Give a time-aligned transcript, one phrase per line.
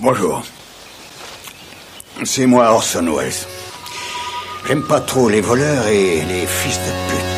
[0.00, 0.44] Bonjour.
[2.22, 3.32] C'est moi Orson Welles.
[4.68, 7.28] J'aime pas trop les voleurs et les fils de pute.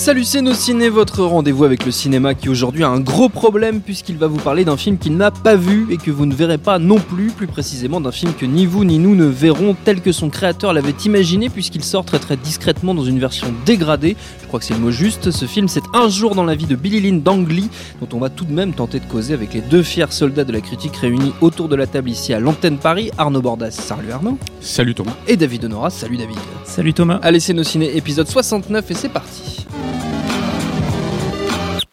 [0.00, 3.80] Salut c'est nos ciné, votre rendez-vous avec le cinéma qui aujourd'hui a un gros problème
[3.80, 6.58] puisqu'il va vous parler d'un film qu'il n'a pas vu et que vous ne verrez
[6.58, 10.00] pas non plus, plus précisément d'un film que ni vous ni nous ne verrons tel
[10.00, 14.16] que son créateur l'avait imaginé puisqu'il sort très très discrètement dans une version dégradée,
[14.50, 16.74] crois que c'est le mot juste, ce film c'est Un jour dans la vie de
[16.74, 19.84] Billy Lynn Dangly dont on va tout de même tenter de causer avec les deux
[19.84, 23.42] fiers soldats de la critique réunis autour de la table ici à l'antenne Paris, Arnaud
[23.42, 25.14] Bordas, salut Arnaud, Salut Thomas.
[25.28, 26.36] et David Honora, salut David.
[26.64, 27.20] Salut Thomas.
[27.22, 29.66] Allez c'est nos ciné épisode 69 et c'est parti.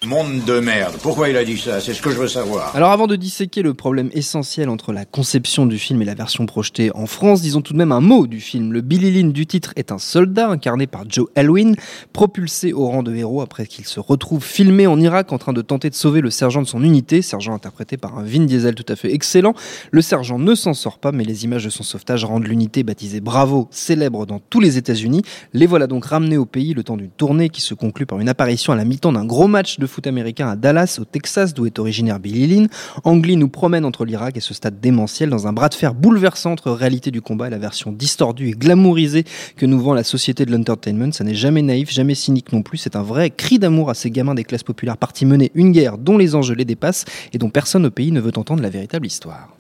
[0.08, 0.96] Monde de merde.
[1.04, 1.82] Pourquoi il a dit ça?
[1.82, 2.74] C'est ce que je veux savoir.
[2.78, 6.46] Alors avant de disséquer le problème essentiel entre la conception du film et la version
[6.46, 8.72] projetée en France, disons tout de même un mot du film.
[8.72, 11.74] Le Billy Lynn du titre est un soldat incarné par Joe Alwyn,
[12.14, 15.62] propulsé au rang de héros après qu'il se retrouve filmé en Irak en train de
[15.62, 18.86] tenter de sauver le sergent de son unité, sergent interprété par un Vin Diesel tout
[18.88, 19.56] à fait excellent.
[19.92, 23.20] Le sergent ne s'en sort pas, mais les images de son sauvetage rendent l'unité baptisée
[23.20, 25.24] Bravo célèbre dans tous les États-Unis.
[25.52, 28.30] Les voilà donc ramenés au pays le temps d'une tournée qui se conclut par une
[28.30, 31.80] apparition à la mi-temps d'un gros match de américain à Dallas, au Texas, d'où est
[31.80, 32.68] originaire Billy Lynn.
[33.04, 36.52] Angli nous promène entre l'Irak et ce stade démentiel dans un bras de fer bouleversant
[36.52, 39.24] entre réalité du combat et la version distordue et glamourisée
[39.56, 41.12] que nous vend la société de l'entertainment.
[41.12, 42.78] Ça n'est jamais naïf, jamais cynique non plus.
[42.78, 45.98] C'est un vrai cri d'amour à ces gamins des classes populaires partis mener une guerre
[45.98, 49.08] dont les enjeux les dépassent et dont personne au pays ne veut entendre la véritable
[49.08, 49.56] histoire.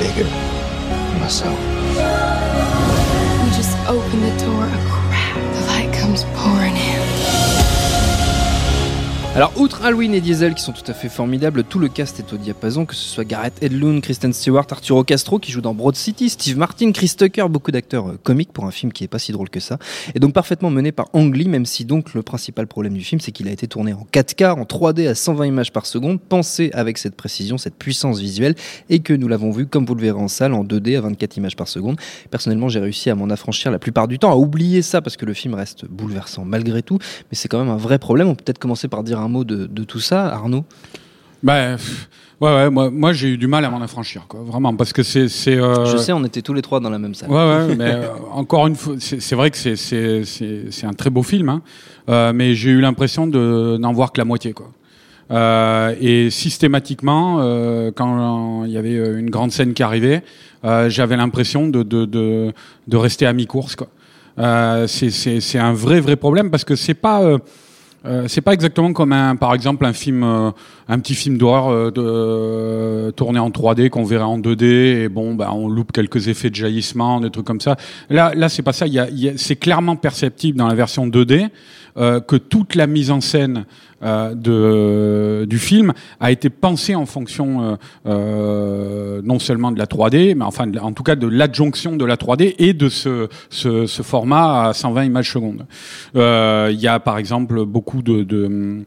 [0.00, 0.24] Bigger
[1.20, 1.60] myself.
[3.44, 5.36] We just open the door, a crack.
[5.52, 6.79] The light comes pouring in.
[9.36, 12.32] Alors, outre Halloween et Diesel qui sont tout à fait formidables, tout le cast est
[12.32, 15.94] au diapason, que ce soit Gareth Edlund, Kristen Stewart, Arturo Castro qui joue dans Broad
[15.94, 19.20] City, Steve Martin, Chris Tucker, beaucoup d'acteurs euh, comiques pour un film qui est pas
[19.20, 19.78] si drôle que ça,
[20.16, 23.20] et donc parfaitement mené par Ang Lee, même si donc le principal problème du film
[23.20, 26.72] c'est qu'il a été tourné en 4K, en 3D à 120 images par seconde, pensé
[26.74, 28.56] avec cette précision, cette puissance visuelle,
[28.88, 31.36] et que nous l'avons vu, comme vous le verrez en salle, en 2D à 24
[31.36, 32.00] images par seconde.
[32.32, 35.24] Personnellement, j'ai réussi à m'en affranchir la plupart du temps, à oublier ça parce que
[35.24, 36.98] le film reste bouleversant malgré tout,
[37.30, 38.26] mais c'est quand même un vrai problème.
[38.26, 40.64] On peut peut-être commencer par dire un mot de, de tout ça, Arnaud?
[41.42, 41.76] Bah,
[42.40, 45.02] ouais, ouais, moi, moi j'ai eu du mal à m'en affranchir, quoi, vraiment, parce que
[45.02, 45.26] c'est.
[45.56, 47.30] euh, Je sais, on était tous les trois dans la même salle.
[47.30, 51.48] Ouais, ouais, mais euh, encore une fois, c'est vrai que c'est- un très beau film,
[51.48, 51.62] hein,
[52.10, 54.70] euh, mais j'ai eu l'impression de n'en voir que la moitié, quoi.
[56.00, 57.36] Et systématiquement,
[57.96, 60.22] quand il y avait une grande scène qui arrivait,
[60.88, 62.52] j'avais l'impression de, de, de,
[62.88, 63.88] de rester à mi-course, quoi.
[64.88, 67.22] C'est un vrai, vrai problème parce que c'est pas.
[68.06, 70.50] Euh, c'est pas exactement comme un, par exemple, un film, euh,
[70.88, 75.34] un petit film d'horreur euh, euh, tourné en 3D qu'on verrait en 2D et bon,
[75.34, 77.76] bah, on loupe quelques effets de jaillissement, des trucs comme ça.
[78.08, 78.86] Là, là, c'est pas ça.
[78.86, 81.48] Y a, y a- c'est clairement perceptible dans la version 2D
[81.96, 83.64] euh, que toute la mise en scène
[84.02, 89.86] euh, de, du film a été pensée en fonction euh, euh, non seulement de la
[89.86, 93.86] 3D, mais enfin, en tout cas, de l'adjonction de la 3D et de ce, ce,
[93.86, 95.66] ce format à 120 images secondes.
[96.16, 98.84] Euh, Il y a par exemple beaucoup de, de,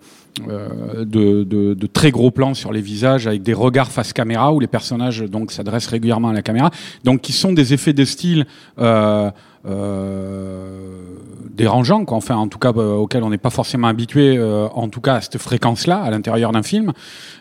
[1.04, 4.60] de, de- de très gros plans sur les visages avec des regards face caméra où
[4.60, 6.72] les personnages donc s'adressent régulièrement à la caméra,
[7.04, 8.46] donc qui sont des effets de style.
[8.80, 9.30] Euh,
[11.54, 12.18] dérangeants, quoi.
[12.18, 15.16] enfin en tout cas euh, auxquels on n'est pas forcément habitué, euh, en tout cas
[15.16, 16.94] à cette fréquence-là à l'intérieur d'un film.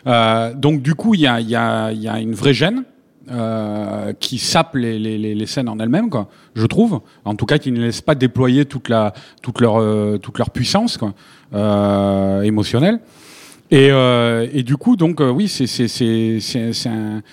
[0.07, 2.83] Euh, donc du coup il y a, y, a, y a une vraie gêne
[3.31, 6.27] euh, qui sape les, les, les, scènes en elles-mêmes, quoi.
[6.55, 10.17] Je trouve, en tout cas, qui ne laisse pas déployer toute la toute leur euh,
[10.17, 11.13] toute leur puissance, quoi,
[11.53, 12.99] euh, émotionnelle.
[13.73, 15.63] Et, euh, et du coup, donc euh, oui, c'est
[16.85, 17.23] un,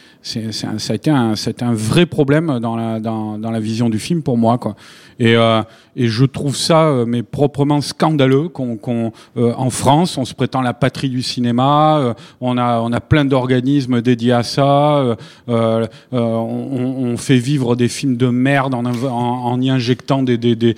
[1.37, 4.75] ça un vrai problème dans la vision du film pour moi, quoi.
[5.19, 5.61] Et euh,
[5.97, 10.73] je trouve ça mais proprement scandaleux qu'on qu'on euh, en France, on se prétend la
[10.73, 18.17] patrie du cinéma, on a plein d'organismes dédiés à ça, on, fait vivre des films
[18.17, 20.75] de merde en, y injectant des,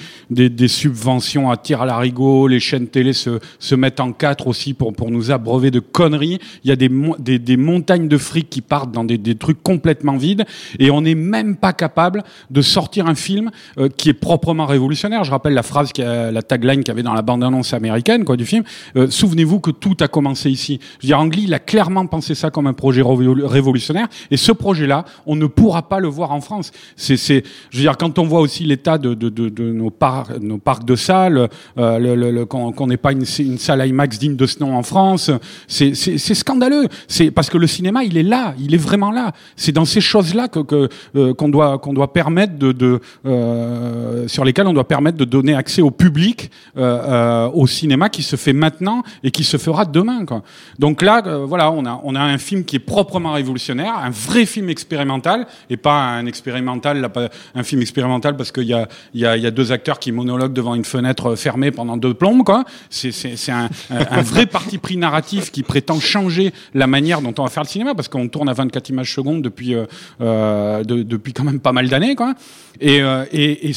[0.67, 5.31] subventions à tir à l'arigot, les chaînes télé se, mettent en quatre aussi pour, nous
[5.31, 6.39] abreuver abreuvé de conneries.
[6.65, 9.63] Il y a des, des, des montagnes de fric qui partent dans des, des trucs
[9.63, 10.45] complètement vides.
[10.79, 15.25] Et on n'est même pas capable de sortir un film euh, qui est proprement révolutionnaire.
[15.25, 18.25] Je rappelle la phrase, qui a, la tagline qu'il y avait dans la bande-annonce américaine
[18.25, 18.65] quoi, du film.
[18.97, 20.81] Euh, Souvenez-vous que tout a commencé ici.
[21.01, 24.09] Je veux dire, Ang Lee, il a clairement pensé ça comme un projet révolu- révolutionnaire.
[24.31, 26.71] Et ce projet-là, on ne pourra pas le voir en France.
[26.97, 30.29] C'est, je veux dire, quand on voit aussi l'état de, de, de, de nos, par-
[30.41, 33.87] nos parcs de salles, euh, le, le, le- qu'on qu'on n'ait pas une, une salle
[33.87, 35.31] IMAX digne de ce nom en France,
[35.67, 36.89] c'est, scandaleux.
[37.09, 39.33] C'est parce que le cinéma, il est là, il est vraiment là.
[39.57, 44.45] C'est dans ces choses-là que, euh, qu'on doit qu'on doit permettre de, de euh, sur
[44.45, 48.37] lesquelles on doit permettre de donner accès au public euh, euh, au cinéma qui se
[48.37, 50.25] fait maintenant et qui se fera demain.
[50.25, 50.43] Quoi.
[50.79, 54.11] Donc là, euh, voilà, on a on a un film qui est proprement révolutionnaire, un
[54.11, 58.75] vrai film expérimental et pas un expérimental, là, pas un film expérimental parce qu'il y
[58.75, 61.97] a il y a, y a deux acteurs qui monologuent devant une fenêtre fermée pendant
[61.97, 62.45] deux plombes.
[62.45, 62.65] Quoi.
[62.91, 67.63] C'est un vrai parti pris narratif qui prétend changer la manière dont on va faire
[67.63, 69.87] le cinéma parce qu'on tourne à 24 images secondes depuis euh,
[70.21, 72.15] euh, de- depuis quand même pas mal d'années.
[72.15, 72.35] Quoi.
[72.81, 73.73] Et, euh, et, et,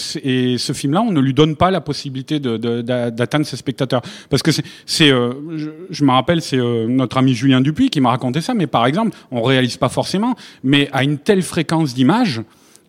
[0.58, 4.02] ce- film-là, on ne lui donne pas la possibilité d'atteindre ses spectateurs.
[4.30, 4.52] Parce que
[4.86, 5.34] c'est, euh,
[5.90, 8.54] je, me rappelle, c'est notre ami Julien Dupuis qui m'a raconté ça.
[8.54, 11.94] Mais par exemple, on réalise pas forcément, mais à une telle fréquence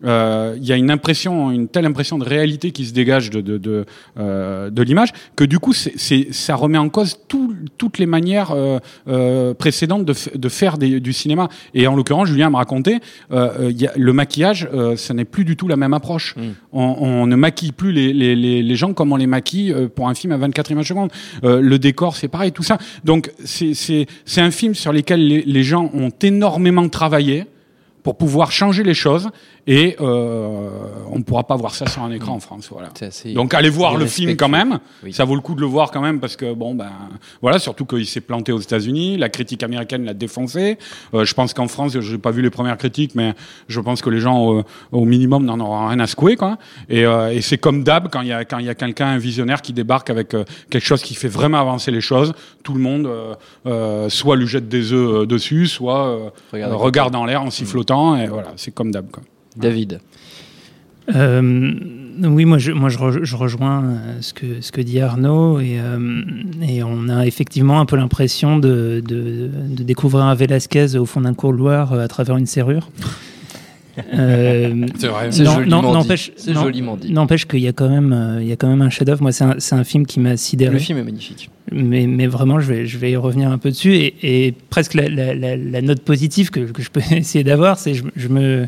[0.05, 3.41] euh, Il y a une impression, une telle impression de réalité qui se dégage de
[3.41, 3.85] de de,
[4.19, 8.51] euh, de l'image que du coup, c'est, ça remet en cause tout- toutes les manières
[8.51, 11.49] euh, euh, précédentes de, de faire des- du cinéma.
[11.73, 12.99] Et en l'occurrence, Julien me racontait,
[13.31, 16.35] euh, euh, y a, le maquillage, euh, ça n'est plus du tout la même approche.
[16.73, 19.87] On, on ne maquille plus les, les, les, les gens comme on les maquille euh,
[19.87, 21.11] pour un film à 24 images secondes.
[21.43, 22.77] Euh, le décor, c'est pareil, tout ça.
[23.03, 27.45] Donc, c'est c'est c'est un film sur lequel les, les gens ont énormément travaillé
[28.07, 29.31] pour pouvoir changer les choses
[29.69, 30.69] et euh,
[31.11, 32.69] on ne pourra pas voir ça sur un écran en France.
[32.71, 32.87] Voilà.
[33.35, 34.79] Donc allez voir le film quand même.
[35.03, 35.11] Oui.
[35.11, 36.89] Ça vaut le coup de le voir quand même parce que bon ben
[37.41, 39.17] voilà surtout qu'il s'est planté aux États-Unis.
[39.17, 40.77] La critique américaine l'a défoncé.
[41.13, 43.33] Euh, je pense qu'en France, j'ai pas vu les premières critiques, mais
[43.67, 44.63] je pense que les gens euh,
[44.93, 46.57] au minimum n'en auront rien à secouer quoi.
[46.87, 49.07] Et, euh, et c'est comme d'hab quand il y a quand il y a quelqu'un
[49.07, 52.31] un visionnaire qui débarque avec quelque chose qui fait vraiment avancer les choses,
[52.63, 53.09] tout le monde
[54.07, 58.53] soit lui jette des œufs dessus, soit Regarde regarde en l'air en sifflotant et voilà
[58.57, 59.23] c'est comme d'hab quoi.
[59.55, 59.99] David.
[61.15, 61.73] Euh,
[62.23, 65.59] oui, moi, je, moi je, re- je rejoins euh, ce que, ce que dit Arnaud
[65.59, 66.21] et, euh,
[66.61, 71.21] et on a effectivement un peu l'impression de, de, de découvrir un Velasquez au fond
[71.21, 72.89] d'un couloir à travers une serrure.
[74.13, 75.31] Euh, C'est vrai.
[75.31, 75.87] C'est joliment dit.
[75.93, 77.11] n'empêche- C'est non- joliment dit.
[77.11, 79.21] N'empêche qu'il y a quand même, euh, il y a quand même un chef-d'œuvre.
[79.21, 80.73] Moi, c'est un, c'est un film qui m'a sidéré.
[80.73, 81.49] Le film est magnifique.
[81.71, 83.95] mais, mais vraiment, je vais, je vais y revenir un peu dessus.
[83.95, 87.77] Et, et presque la, la- la- la note positive que, que je peux essayer d'avoir,
[87.79, 88.67] c'est je, je me,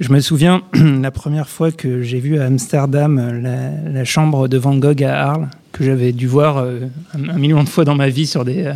[0.00, 4.48] je me souviens la première fois que j'ai vu à Amsterdam euh, la, la chambre
[4.48, 6.80] de Van Gogh à Arles, que j'avais dû voir euh,
[7.14, 8.72] un, un million de fois dans ma vie sur des, euh,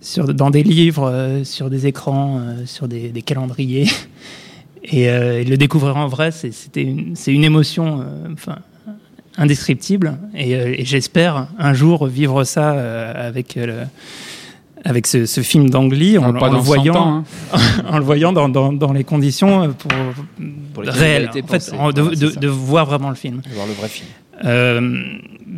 [0.00, 3.86] sur, dans des livres, euh, sur des écrans, euh, sur des, des calendriers.
[4.84, 8.58] Et, euh, et le découvrir en vrai, c'est- c'était une, c'est une émotion, euh, enfin
[9.36, 10.18] indescriptible.
[10.34, 13.86] Et, euh, et j'espère un jour vivre ça euh, avec euh, le-
[14.84, 17.58] avec ce, ce film d'Angly en, en le dans 100 voyant, ans, hein.
[17.90, 19.90] en le voyant dans, dans, dans les conditions pour,
[20.72, 23.42] Pour réelles, en fait, de, de- de voir vraiment le film.
[23.48, 24.06] Vais voir le vrai film.
[24.44, 25.02] Euh,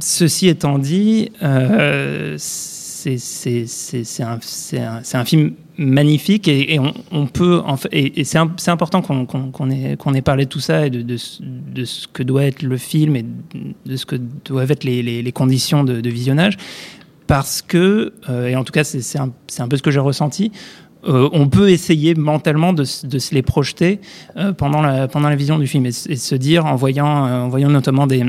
[0.00, 2.36] ceci étant dit, euh,
[3.00, 4.22] c'est
[5.14, 6.78] un, film magnifique et,
[7.10, 7.62] on, peut
[7.92, 8.38] et, c'est
[8.68, 13.16] important qu'on ait, parlé de tout ça et de, ce- que doit être le film
[13.16, 13.24] et
[13.86, 16.56] de ce que doivent être les, conditions de, visionnage
[17.26, 20.52] parce que euh, et en tout cas c'est un, peu ce que j'ai ressenti
[21.08, 24.00] euh, on peut essayer mentalement de, se les projeter
[24.36, 28.06] euh, pendant, la, vision du film et, et se dire, en voyant, en voyant notamment,
[28.06, 28.22] des,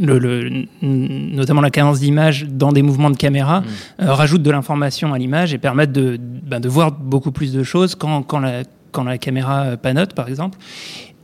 [0.00, 3.62] le, le- notamment la cadence d'image dans des mouvements de caméra,
[4.00, 7.62] euh, rajoute de l'information à l'image et permettent de, ben, de voir beaucoup plus de
[7.62, 10.58] choses quand, quand, la, quand la caméra euh, panote, par exemple.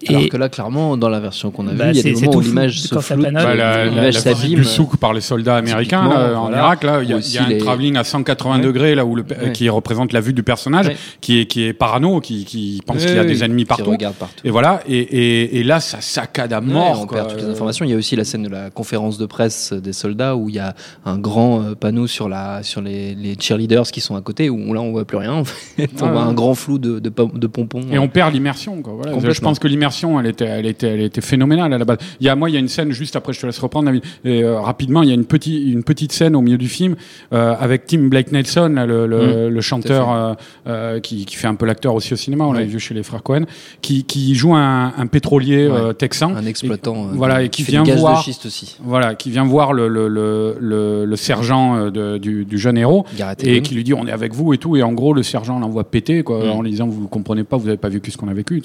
[0.09, 2.13] Alors que là, clairement, dans la version qu'on a Bah, vue, il y a des
[2.27, 4.55] moments où l'image se floute, Bah, la, l'image la s'abîme.
[4.55, 6.59] du souk par les soldats américains là, en voilà.
[6.59, 8.65] Irak là il y a, y a aussi un les- travelling à 180 Ouais.
[8.65, 9.53] degrés là où le, Ouais.
[9.53, 10.97] qui représente la vue du personnage Ouais.
[11.21, 13.97] qui est qui est parano qui, qui pense qu'il y a Oui, des ennemis partout
[13.99, 14.27] partout.
[14.45, 17.19] et voilà et, et, et là ça saccade à Ouais, mort on quoi.
[17.19, 17.85] perd toutes les informations.
[17.85, 20.55] Il y a aussi la scène de la conférence de presse des soldats où il
[20.55, 20.75] y a
[21.05, 24.73] un grand euh, panneau sur, la, sur les, les cheerleaders qui sont à côté où
[24.73, 25.33] là on voit plus rien.
[25.35, 25.89] En fait.
[26.03, 26.29] on voit ouais.
[26.29, 27.81] un grand flou de, de, de pompons.
[27.93, 29.33] et on perd l'immersion quoi voilà.
[29.33, 31.99] je pense que l'immersion narration, elle était, elle était, elle était phénoménale à la base.
[32.21, 33.91] Il y a, moi, il y a une scène juste après, je te laisse reprendre.
[34.25, 36.97] Et, euh, rapidement, il y a une petite, une petite scène au milieu du film
[37.33, 40.37] euh, avec Tim Blake Nelson, là, le, le, le chanteur
[40.67, 42.45] euh, qui, qui fait un peu l'acteur aussi au cinéma.
[42.45, 43.45] On l'a vu chez les frères Cohen,
[43.83, 47.11] qui, qui joue un, un pétrolier texan, Un exploitant.
[47.13, 48.77] Et- voilà, et qui vient voir, aussi.
[48.83, 53.05] voilà, qui vient voir le, sergent de- du, du jeune héros
[53.49, 55.59] et qui lui dit on est avec vous et tout et en gros le sergent
[55.59, 56.51] l'envoie péter quoi Mm.
[56.51, 58.63] en lui disant vous comprenez pas vous avez pas vécu ce qu'on a vécu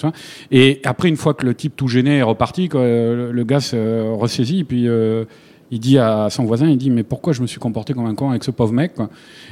[0.52, 3.78] et après une fois que le type tout gêné est reparti quoi, le, gars se
[4.22, 5.26] ressaisit et puis euh,
[5.72, 8.16] il dit à son voisin il dit mais pourquoi je me suis comporté comme un
[8.16, 9.10] con avec ce pauvre mec quoi.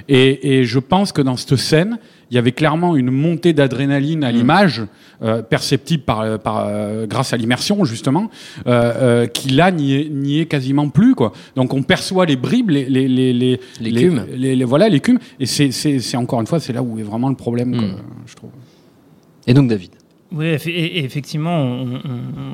[0.07, 1.97] Et, et je pense que dans cette scène
[2.29, 4.83] il y avait clairement une montée d'adrénaline à l'image
[5.23, 8.29] euh, perceptible par, par euh, grâce à l'immersion justement
[8.67, 12.35] euh, euh, qui là n'y est, n'y est quasiment plus quoi donc on perçoit les
[12.37, 14.25] bribes les les les les L'écume.
[14.31, 16.99] les- les- les- voilà l'écume et c'est c'est c'est encore une fois c'est là où
[16.99, 17.95] est vraiment le problème quoi, Mm.
[18.31, 18.51] je trouve
[19.47, 19.91] Et donc, David?
[20.33, 21.99] Oui, effectivement, on,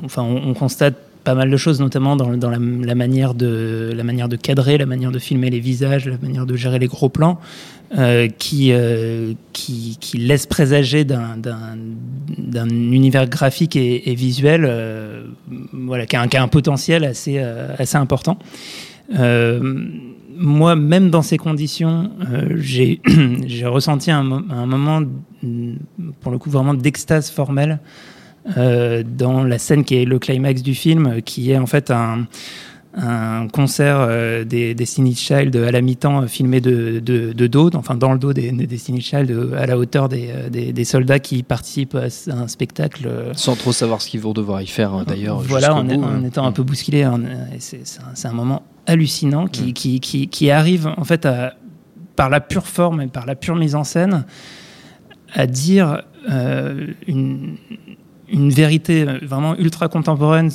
[0.04, 4.28] enfin, on, on constate pas mal de choses, notamment dans, la, manière de, la manière
[4.28, 7.38] de cadrer, la manière de filmer les visages, la manière de gérer les gros plans,
[7.98, 15.24] euh, qui, euh, qui, qui laisse présager d'un- d'un univers graphique et, visuel euh,
[15.72, 18.38] voilà, qui, a un, qui a un potentiel assez, assez important.
[20.38, 23.00] Moi, même dans ces conditions, euh, j'ai
[23.66, 25.02] ressenti un, mo- un moment,
[25.42, 25.74] mm,
[26.20, 27.80] pour le coup, vraiment d'extase formelle
[28.56, 32.26] euh, dans la scène qui est le climax du film, qui est en fait un,
[32.96, 37.94] un concert euh, des Destiny's Child à la mi-temps filmé de, de, de dos, enfin
[37.94, 41.42] dans le dos des, des Destiny's Child, à la hauteur des, des, des soldats qui
[41.42, 43.08] participent à un spectacle.
[43.34, 45.40] Sans trop savoir ce qu'ils vont devoir y faire, euh, d'ailleurs.
[45.40, 46.24] voilà, en, bout, en hein.
[46.24, 47.04] étant un peu bousculé.
[47.06, 49.72] en- et c'est c'est un, c'est un moment hallucinant qui, Mm.
[49.74, 51.54] qui, qui, qui arrive en fait à,
[52.16, 54.24] par la pure forme et par la pure mise en scène
[55.34, 57.56] à dire euh, une,
[58.32, 60.50] une vérité vraiment ultra contemporaine,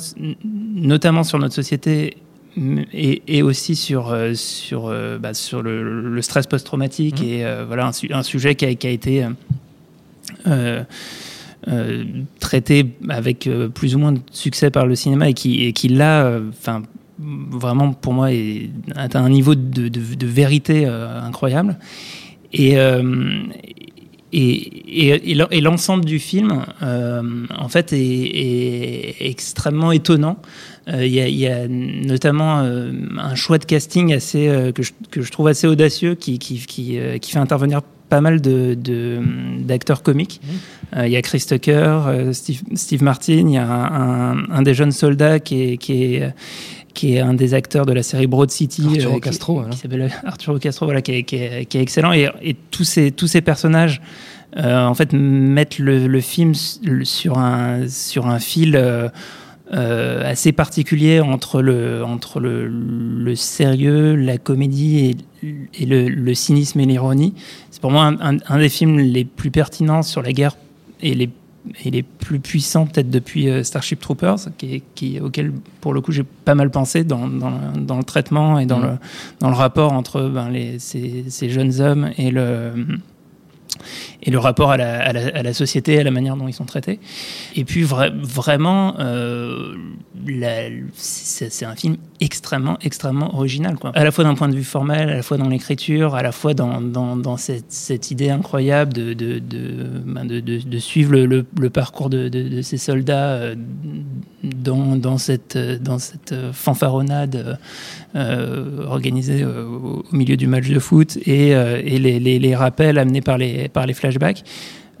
[0.74, 2.16] notamment sur notre société.
[2.92, 7.26] Et, et aussi sur, euh, sur, euh, bah, sur le, le stress post-traumatique Mhm.
[7.28, 9.30] et euh, voilà un, su- un sujet qui a, qui a été euh,
[10.46, 10.84] euh,
[11.66, 12.04] euh,
[12.38, 15.88] traité avec euh, plus ou moins de succès par le cinéma et qui, et qui
[15.88, 16.82] là, euh, enfin,
[17.18, 21.78] vraiment pour moi, est, atteint un niveau de, de- de vérité euh, incroyable.
[22.52, 23.42] Et, euh,
[24.32, 27.22] et, et, et et l'ensemble du film, euh,
[27.56, 30.38] en fait, est, est extrêmement étonnant.
[30.88, 34.82] Euh, Il y, a, il y a notamment euh, un choix de casting assez, que,
[34.82, 38.74] je, que je trouve assez audacieux qui, qui, qui, qui fait intervenir pas mal de-
[38.74, 39.20] de-
[39.60, 40.40] d'acteurs comiques.
[40.96, 42.00] Euh, Il y a Chris Tucker,
[42.32, 45.92] Steve, Steve Martin, il y a un, un- un des jeunes soldats qui est, qui
[46.16, 46.34] est,
[46.94, 49.70] qui est un des acteurs de la série Broad City, Arturo qui- Castro, voilà.
[49.70, 52.12] qui s'appelle Arturo Castro, voilà, qui est, qui est- qui est excellent.
[52.12, 54.00] Et, et tous ces tous ces personnages,
[54.56, 58.76] euh, en fait, mettent le, le film sur un sur un fil.
[58.76, 59.08] euh,
[59.72, 66.34] euh, assez particulier entre le, entre le, le sérieux, la comédie et, et le, le
[66.34, 67.32] cynisme et l'ironie.
[67.70, 70.54] C'est pour moi un, un- un des films les plus pertinents sur la guerre
[71.00, 71.30] et les,
[71.84, 76.00] et les plus puissants peut-être depuis euh, Starship Troopers, qui, est- qui, auquel pour le
[76.00, 78.84] coup j'ai pas mal pensé dans, dans, dans le traitement et dans, Mhm.
[78.86, 78.90] le,
[79.40, 82.72] dans le rapport entre ben, les, ces, ces jeunes hommes et le
[84.24, 86.98] et le rapport à la, société, à la manière dont ils sont traités.
[87.54, 89.74] Et puis vra- vraiment, euh,
[90.94, 93.76] c'est un film extrêmement, extrêmement original.
[93.94, 96.32] À la fois d'un point de vue formel, à la fois dans l'écriture, à la
[96.32, 99.14] fois dans, cette, idée incroyable de,
[100.06, 103.54] ben suivre le, parcours de, ces soldats euh,
[104.42, 105.98] dans, cette, dans
[106.32, 107.58] euh, fanfaronnade
[108.14, 111.54] organisée au milieu du match de foot et,
[111.98, 114.44] les, rappels amenés par les, par les flashbacks.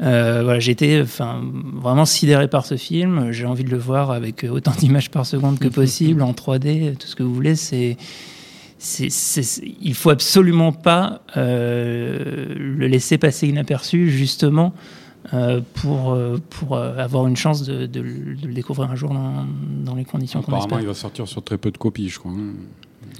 [0.00, 1.40] Euh, voilà, j'ai été enfin,
[1.74, 3.30] vraiment sidéré par ce film.
[3.30, 7.06] J'ai envie de le voir avec autant d'images par seconde que possible, en 3D, tout
[7.06, 7.54] ce que vous voulez.
[7.54, 7.96] C'est,
[8.78, 14.74] c'est, c'est- il faut absolument pas euh, le laisser passer inaperçu, justement,
[15.32, 16.18] euh, pour,
[16.50, 19.46] pour avoir une chance de, de le de le découvrir un jour dans,
[19.84, 20.80] dans les conditions qu'on apparemment espère.
[20.80, 22.32] il va sortir sur très peu de copies je crois.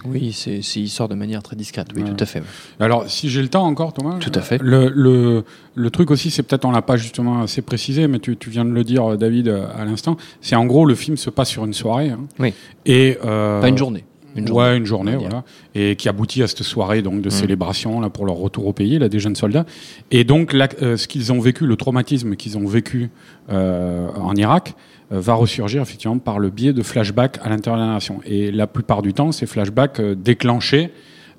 [0.04, 2.08] Oui, c'est, c'est- il sort de manière très discrète, oui, Ouais.
[2.10, 2.42] tout à fait.
[2.80, 4.18] Alors, si j'ai le temps encore, Thomas.
[4.18, 4.60] Tout à fait.
[4.62, 8.36] Le, le, le truc aussi, c'est peut-être, on l'a pas justement assez précisé, mais tu,
[8.36, 10.16] tu viens de le dire, David, à l'instant.
[10.40, 12.10] C'est en gros, le film se passe sur une soirée.
[12.10, 12.20] hein.
[12.38, 12.52] Oui.
[12.86, 14.04] Et, euh, Pas une journée.
[14.36, 14.62] Une journée.
[14.62, 15.44] ouais, une journée, voilà.
[15.74, 17.30] Et qui aboutit à cette soirée donc de Mm.
[17.30, 19.64] célébration là pour leur retour au pays, là des jeunes soldats.
[20.10, 23.10] Et donc là, euh, ce qu'ils ont vécu, le traumatisme qu'ils ont vécu
[23.50, 24.74] euh, en Irak,
[25.12, 28.20] euh, va ressurgir effectivement par le biais de flashbacks à l'intérieur de la nation.
[28.24, 30.90] Et la plupart du temps, ces flashbacks euh, déclenchés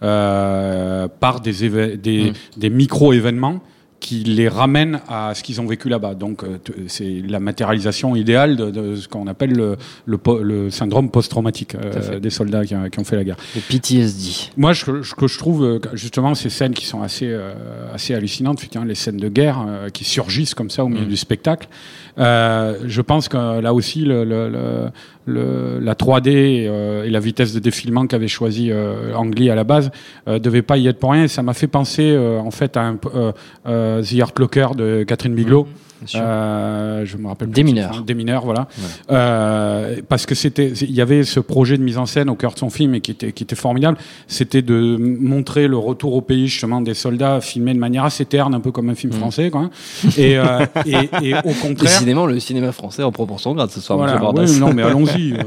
[0.04, 2.34] euh, par des, des, Mm.
[2.60, 3.60] des micro-événements
[4.06, 6.14] qui les ramène à ce qu'ils ont vécu là-bas.
[6.14, 10.44] Donc euh, t- c'est la matérialisation idéale de, de ce qu'on appelle le, le, po-
[10.44, 13.38] le syndrome post-traumatique euh, des soldats qui, ont- qui ont fait la guerre.
[13.56, 14.52] Le PTSD.
[14.58, 17.54] Moi, je, je- que je trouve euh, justement ces scènes qui sont assez, euh,
[17.94, 21.18] assez hallucinantes, putain, les scènes de guerre euh, qui surgissent comme ça au milieu du
[21.18, 21.68] spectacle.
[22.18, 24.90] Euh, je pense que là aussi, le, le,
[25.26, 29.56] le- la 3D euh, et la vitesse de défilement qu'avait choisi euh, Ang Lee à
[29.56, 29.92] la base
[30.28, 31.24] euh, devait pas y être pour rien.
[31.24, 32.98] Et ça m'a fait penser euh, en fait à un,
[33.68, 35.64] euh, The Hurt Locker de Catherine Bigelow.
[35.66, 35.74] Sûr.
[36.16, 37.50] Euh, je me rappelle.
[37.50, 37.98] Des mineurs.
[38.00, 38.04] hein.
[38.06, 38.68] Des mineurs, voilà.
[38.78, 38.86] Ouais.
[39.12, 42.54] Euh, parce que c'était, il y avait ce projet de mise en scène au cœur
[42.54, 43.98] de son film et qui était, qui était formidable.
[44.28, 48.54] C'était de montrer le retour au pays justement des soldats filmés de manière assez terne,
[48.54, 49.18] un peu comme un film Mm.
[49.18, 49.70] français, quoi.
[50.18, 51.76] Et, euh, et, et au contraire.
[51.92, 53.98] Décidément, le cinéma français en proportion grade ce soir.
[53.98, 55.32] Voilà, ouais, non, mais allons-y.
[55.34, 55.38] et,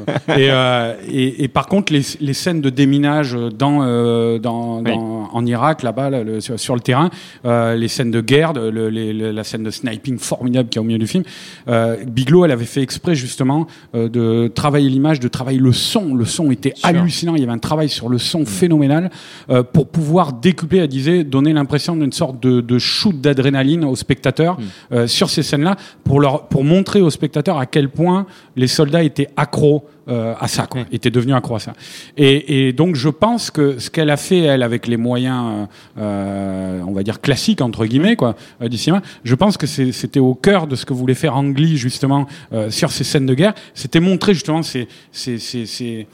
[0.50, 4.90] euh, et, et par contre, les, les scènes de déminage dans, euh, dans, Oui.
[4.92, 7.10] dans- en Irak, là-bas, là, le- sur, sur le terrain,
[7.44, 10.80] euh, les scènes de guerre, le- les- le- la scène de sniping formidable qui est
[10.80, 11.24] au milieu du film,
[11.68, 11.96] euh,
[12.44, 16.14] elle avait fait exprès justement euh, de travailler l'image, de travailler le son.
[16.14, 17.34] Le son était hallucinant.
[17.34, 19.10] Il y avait un travail sur le son phénoménal
[19.50, 23.96] euh, pour pouvoir décupler, elle disait, donner l'impression d'une sorte de, de shoot d'adrénaline aux
[23.96, 24.58] spectateurs
[24.92, 28.26] euh, sur ces scènes-là, pour leur pour montrer aux spectateurs à quel point
[28.56, 31.72] les soldats étaient accros euh, à ça, quoi, étaient devenus accros à ça.
[32.16, 35.66] Et, et donc je pense que ce qu'elle a fait elle avec les moyens, euh,
[35.98, 40.20] euh, on va dire classiques entre guillemets, quoi, euh, du cinéma, je pense que c'était
[40.20, 43.34] au cœur de ce que voulait faire Ang Lee justement euh, sur ces scènes de
[43.34, 46.06] guerre, c'était montrer justement ces ces ces, ces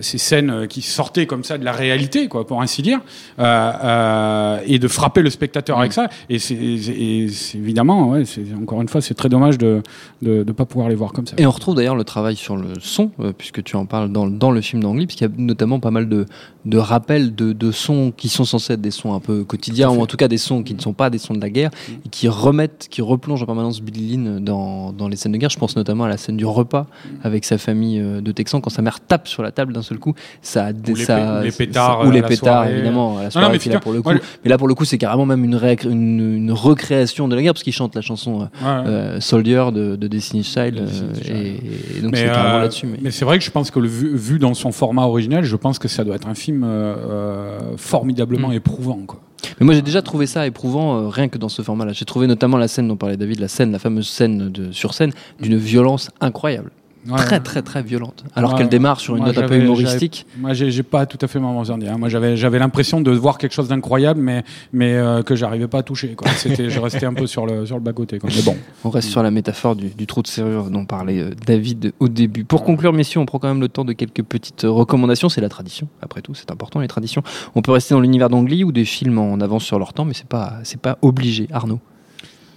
[0.00, 3.00] ces scènes euh, qui sortaient comme ça de la réalité, quoi, pour ainsi dire,
[3.38, 6.08] euh, euh, et de frapper le spectateur avec ça.
[6.28, 8.24] Et c'est évidemment, ouais,
[8.60, 9.82] encore une fois, c'est très dommage de
[10.22, 11.34] de de pas pouvoir les voir comme ça.
[11.38, 14.26] Et on retrouve d'ailleurs le travail sur le son, euh, puisque tu en parles dans,
[14.26, 16.26] dans le film d'Angly, puisqu'il y a notamment pas mal de,
[16.64, 20.00] de rappels de, de sons qui sont censés être des sons un peu quotidiens, ou
[20.00, 21.70] en tout cas des sons qui ne sont pas des sons de la guerre,
[22.06, 25.50] et qui remettent, qui replongent en permanence Billy Lynn dans, dans les scènes de guerre.
[25.50, 26.86] Je pense notamment à la scène du repas
[27.22, 29.98] avec sa famille euh, de Texans, quand sa mère tape sur la table d'un seul
[29.98, 33.22] coup, ça, Ou les ça, ou les ça- pétards, ou euh, les pétards évidemment, à
[33.24, 34.10] la Non, non, soirée mais putain, pour le coup.
[34.44, 37.52] Mais là pour le coup, c'est carrément même une, une, une recréation de la guerre,
[37.52, 41.98] parce qu'il chante la chanson euh, Ouais, euh, Soldier de, de Destiny's Child, euh, et,
[41.98, 42.86] et donc Mais, c'est carrément euh, là-dessus.
[42.86, 42.98] Mais...
[43.02, 45.56] mais c'est vrai que je pense que le vu, vu dans son format original, je
[45.56, 48.52] pense que ça doit être un film euh, euh, formidablement Mm.
[48.54, 49.20] éprouvant, quoi.
[49.60, 51.92] Mais moi j'ai déjà trouvé ça éprouvant euh, rien que dans ce format-là.
[51.92, 54.94] J'ai trouvé notamment la scène dont parlait David, la scène, la fameuse scène de, sur
[54.94, 56.70] scène, d'une violence incroyable.
[57.08, 58.24] Ouais, très très très violente.
[58.34, 60.26] Alors Ouais, qu'elle démarre sur une note un peu humoristique.
[60.38, 61.62] Moi, j'ai pas tout à fait mon.
[61.62, 61.98] Hein.
[61.98, 65.78] Moi, j'avais j'avais l'impression de voir quelque chose d'incroyable, mais mais euh, que j'arrivais pas
[65.78, 66.14] à toucher.
[66.14, 66.30] Quoi.
[66.32, 68.18] C'était, je restais un peu sur le sur le bas côté.
[68.18, 68.30] Quoi.
[68.34, 68.56] Mais bon.
[68.84, 72.08] On reste sur la métaphore du, du trou de serrure dont parlait euh, David au
[72.08, 72.44] début.
[72.44, 75.28] Pour conclure, messieurs, on prend quand même le temps de quelques petites euh, recommandations.
[75.28, 77.22] C'est la tradition, après tout, c'est important les traditions.
[77.54, 80.14] On peut rester dans l'univers d'Angly ou des films en avance sur leur temps, mais
[80.14, 81.48] c'est pas c'est pas obligé.
[81.52, 81.80] Arnaud.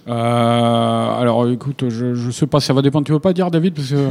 [0.08, 3.06] Euh, alors, écoute, je je sais pas, ça va dépendre.
[3.06, 4.08] Tu veux pas dire, David, parce que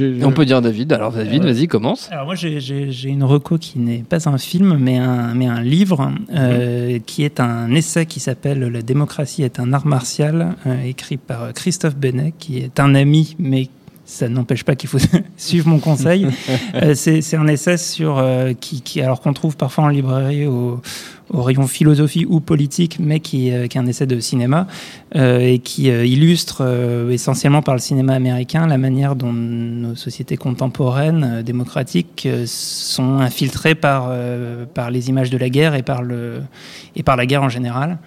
[0.00, 0.92] Et on peut dire David.
[0.92, 2.08] Alors David, Euh, vas-y, commence.
[2.10, 6.10] Alors moi j'ai- une reco qui n'est pas un film mais un, mais un livre
[6.34, 11.16] euh, qui est un essai qui s'appelle La démocratie est un art martial euh, écrit
[11.16, 13.68] par Christophe Benet qui est un ami mais
[14.12, 14.98] ça n'empêche pas qu'il faut
[15.36, 16.26] suivre mon conseil.
[16.74, 20.80] Euh, C'est un essai sur euh, qui, qui alors qu'on trouve parfois en librairie au,
[21.30, 24.66] au rayon philosophie ou politique, mais qui, euh, qui est un essai de cinéma
[25.14, 26.62] et qui illustre
[27.10, 34.10] essentiellement par le cinéma américain la manière dont nos sociétés contemporaines démocratiques sont infiltrées par,
[34.72, 36.40] par les images de la guerre et par, le,
[36.96, 37.98] et par la guerre en général.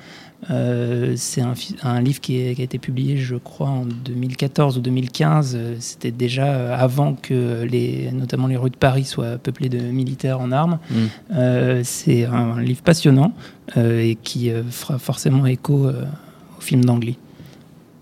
[0.51, 4.81] Euh, c'est un, livre qui, est- qui a été publié, je crois, en 2014 ou
[4.81, 5.55] 2015.
[5.55, 9.79] Euh, C'était déjà euh, avant que les, notamment les rues de Paris soient peuplées de
[9.79, 10.79] militaires en armes.
[10.89, 10.95] Mm.
[11.35, 13.33] Euh, c'est un, livre passionnant
[13.77, 17.17] euh, et qui fera forcément écho au film d'Angly.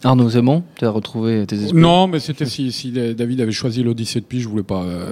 [0.03, 1.79] Arnaud, c'est bon Tu as retrouvé tes esprits?
[1.79, 5.05] Non, mais c'était si, si David avait choisi l'Odyssée de Pi, je voulais pas euh,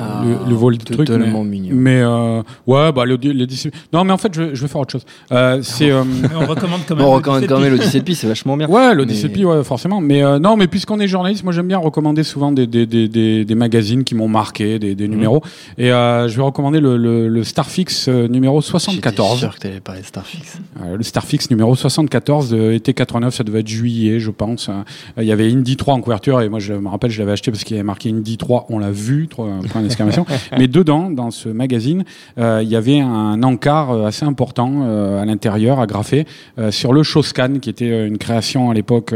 [0.00, 0.98] Ah, le, le vol du truc.
[1.00, 1.70] Mais, totalement mignon.
[1.74, 3.70] mais euh, ouais, bah l'Ody- l'Odyssée.
[3.92, 5.04] Non, mais en fait, je, vais- je vais faire autre chose.
[5.32, 6.02] Euh, c'est euh,
[6.34, 8.68] on recommande quand On recommande quand même l'Odyssée de Pi, c'est vachement bien.
[8.68, 10.00] Ouais, l'Odyssée Mais- de Pi, ouais, forcément.
[10.00, 13.08] Mais euh, non, mais puisqu'on est journaliste, moi j'aime bien recommander souvent des, des, des,
[13.08, 15.06] des, des magazines qui m'ont marqué, des, Mhm.
[15.14, 15.42] numéros.
[15.78, 19.38] Et euh, je vais recommander le, le, le Starfix numéro J'étais 74.
[19.38, 20.58] sûr que tu allais parler de Starfix.
[20.82, 24.70] Euh, le Starfix numéro 74 de été 89, ça devait être juillet, je pense.
[24.70, 24.82] Euh,
[25.18, 27.50] Il y avait Indy 3 en couverture et moi je me rappelle, je l'avais acheté
[27.50, 30.24] parce qu'il y avait marqué Indy 3, on l'a vu, points d'exclamation.
[30.58, 32.04] Mais dedans, dans ce magazine,
[32.38, 36.26] euh, il y avait un encart euh, assez important euh, à l'intérieur, agrafé,
[36.58, 39.14] euh, sur le Showscan, qui était une création à l'époque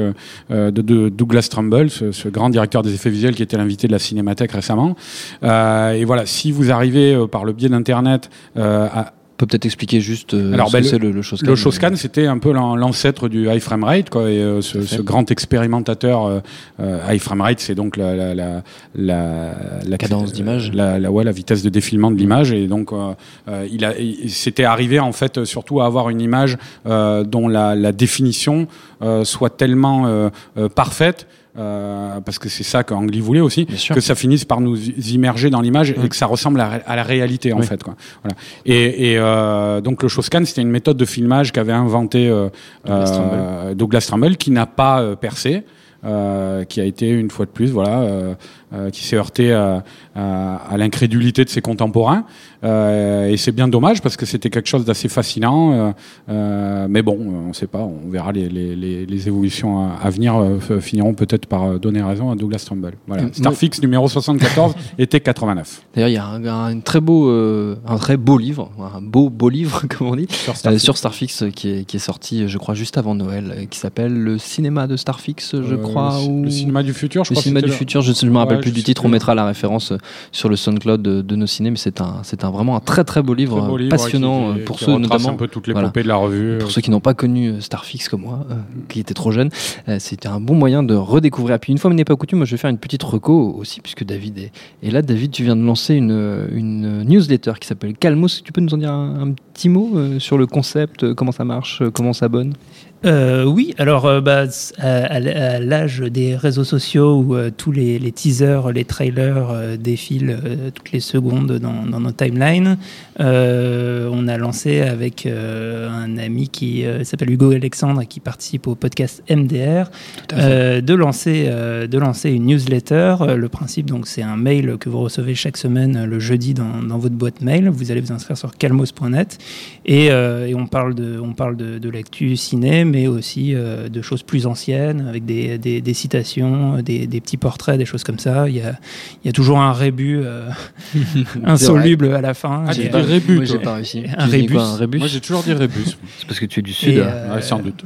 [0.51, 3.93] de, de Douglas Trumbull, ce, ce grand directeur des effets visuels qui était l'invité de
[3.93, 4.97] la Cinémathèque récemment.
[5.43, 10.53] Et voilà, si vous arrivez par le biais d'Internet à peut peut-être expliquer juste euh,
[10.55, 11.47] Alors, ce ben, que le- c'est le, le Shoscan.
[11.47, 14.31] Le Shoscan, c'était un peu l'an- l'ancêtre du high frame rate, quoi.
[14.31, 16.41] Et euh, ce, ce grand expérimentateur euh,
[16.81, 18.63] euh, high frame rate, c'est donc la la la
[18.95, 19.55] la,
[19.87, 20.71] la Cadence d'image.
[20.73, 22.53] la, la ouais, la vitesse de défilement de l'image.
[22.53, 23.13] Et donc, euh,
[23.49, 23.93] euh, il a,
[24.29, 28.69] c'était arrivé en fait euh, surtout à avoir une image euh, dont la, définition
[29.03, 31.27] euh, soit tellement euh, euh, parfaite.
[31.59, 34.77] Euh, parce que c'est ça qu'Angly voulait aussi, que ça finisse par nous
[35.13, 37.67] immerger dans l'image et que ça ressemble à, à la réalité en Oui.
[37.67, 37.83] fait.
[37.83, 37.95] Quoi.
[38.23, 38.37] Voilà.
[38.65, 42.49] Et, et euh, donc le Shoscan, c'était une méthode de filmage qu'avait inventé euh,
[42.87, 45.63] Douglas euh, Douglas Trumbull, qui n'a pas euh, percé.
[46.05, 48.35] euh, qui a été une fois de plus, voilà, euh,
[48.75, 49.83] euh, qui s'est heurté à,
[50.15, 52.25] à- à l'incrédulité de ses contemporains,
[52.65, 55.93] Euh, et c'est bien dommage parce que c'était quelque chose d'assez fascinant.
[56.29, 59.95] euh, mais bon, on ne sait pas, on verra les, les, les, les évolutions à,
[60.01, 60.35] à venir
[60.81, 62.93] finiront peut-être par donner raison à Douglas Trumbull.
[63.09, 65.83] Voilà, Mm, Starfix numéro 74 était 89.
[65.95, 69.49] D'ailleurs, il y a un, un très beau, un très beau livre, un beau beau
[69.49, 70.83] livre, comme on dit, Sur Starfix.
[70.85, 74.39] sur Starfix qui est, qui est sorti, je crois, juste avant Noël, qui s'appelle Le
[74.39, 76.17] cinéma de Starfix, je crois.
[76.23, 76.43] le, ou...
[76.45, 77.43] le cinéma du futur, je Le crois.
[77.43, 79.99] cinéma du futur, je ne me rappelle plus du titre, on mettra la référence euh,
[80.33, 83.05] sur le SoundCloud de, de nos ciné, mais c'est un, c'est un vraiment un très
[83.05, 85.31] très beau livre, Très beau euh, livre, passionnant qui- euh, pour qui ceux notamment.
[85.31, 85.81] un peu toute voilà.
[85.83, 86.59] l'épopée de la revue.
[86.59, 88.55] Pour ceux qui n'ont pas connu Starfix comme moi, euh,
[88.89, 89.51] qui était trop jeune,
[89.89, 91.57] euh, c'était un bon moyen de redécouvrir.
[91.57, 93.55] Et puis une fois mais n'est pas coutume, moi je vais faire une petite reco
[93.59, 95.03] aussi, puisque David est, est là.
[95.03, 98.43] David, tu viens de lancer une, une newsletter qui s'appelle Calmos.
[98.45, 101.45] Tu peux nous en dire un, un petit mot euh, sur le concept, comment ça
[101.45, 102.55] marche, comment on s'abonne
[103.05, 104.45] Euh, oui, alors euh, bah,
[104.79, 110.39] à, l'âge des réseaux sociaux où euh, tous les, les teasers, les trailers euh, défilent
[110.73, 112.77] toutes les secondes dans, dans nos timelines,
[113.19, 119.23] on a lancé avec un ami qui s'appelle Hugo Alexandre et qui participe au podcast
[119.31, 119.91] MDR
[120.31, 123.17] de lancer de lancer une newsletter.
[123.37, 126.99] Le principe donc c'est un mail que vous recevez chaque semaine le jeudi dans, dans
[126.99, 127.69] votre boîte mail.
[127.69, 129.39] Vous allez vous inscrire sur calmos.net
[129.87, 134.01] et, et on parle de on parle de, de l'actu ciné, mais aussi euh, de
[134.03, 138.19] choses plus anciennes avec des, des, des citations, des, des petits portraits, des choses comme
[138.19, 138.49] ça.
[138.49, 138.75] Il y a
[139.23, 140.49] il y a toujours un rébut euh,
[141.45, 142.65] insoluble à la fin.
[142.69, 144.05] Ah, Et, tu euh, rébut, Moi j'ai pas réussi.
[144.17, 144.55] Un rébus.
[144.55, 145.85] quoi, un rébus Moi, j'ai toujours dit rébus.
[146.19, 146.99] C'est parce que tu es du sud.
[146.99, 147.83] euh, Ouais, sans doute.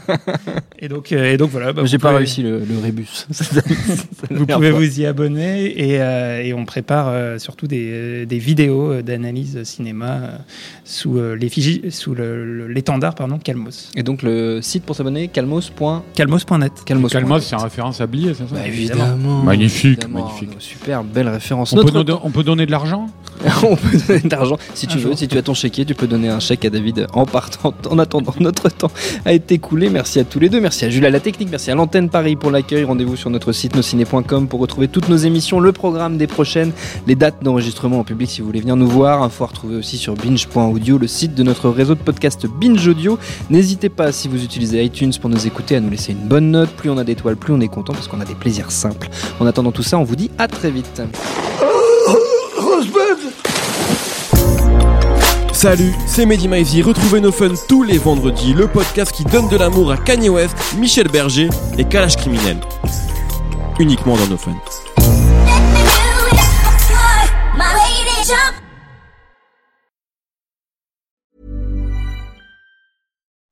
[0.78, 1.72] et donc euh, et donc voilà.
[1.72, 3.08] bah, Moi, j'ai pas pouvez- réussi le, le rébus.
[4.30, 8.92] Vous pouvez vous y abonner et, euh, et on prépare euh, surtout des, des vidéos
[8.92, 10.28] euh, d'analyse cinéma euh,
[10.84, 13.90] sous euh, l'effigie, sous le- le- l'étendard pardon Calmos.
[13.96, 14.29] Et donc le
[14.62, 15.72] site pour s'abonner, calmos.
[16.14, 16.72] Calmos.net.
[16.84, 17.08] Calmos.
[17.12, 19.42] Calmos, c'est en référence à Blier, c'est ça Bah, évidemment.
[19.42, 20.24] Magnifique, évidemment.
[20.26, 20.50] magnifique.
[20.58, 21.72] Super belle référence.
[21.72, 23.06] on, peut Notre donner, on peut donner de l'argent
[23.62, 25.02] on peut donner de l'argent si tu Un veux.
[25.08, 25.18] jour.
[25.18, 27.72] Si tu as ton chéquier, tu peux donner un chèque à David en partant.
[27.88, 28.90] En attendant, notre temps
[29.24, 29.88] a été écoulé.
[29.88, 30.60] Merci à tous les deux.
[30.60, 31.48] Merci à Jules à la technique.
[31.50, 32.84] Merci à l'antenne Paris pour l'accueil.
[32.84, 36.72] Rendez-vous sur notre site nosciné.com pour retrouver toutes nos émissions, le programme des prochaines,
[37.06, 39.22] les dates d'enregistrement en public si vous voulez venir nous voir.
[39.22, 43.18] Info à retrouver aussi sur binge.audio, le site de notre réseau de podcast Binge Audio.
[43.48, 46.68] N'hésitez pas si vous utilisez iTunes pour nous écouter à nous laisser une bonne note.
[46.70, 49.08] Plus on a d'étoiles, plus on est content parce qu'on a des plaisirs simples.
[49.40, 51.00] En attendant tout ça, on vous dit à très vite.
[55.54, 56.82] Salut, c'est Mehdi Maizy.
[56.82, 60.54] Retrouvez nos fun tous les vendredis, le podcast qui donne de l'amour à Kanye West,
[60.78, 62.58] Michel Berger et Kalash Criminel.
[63.78, 64.54] Uniquement dans nos fun.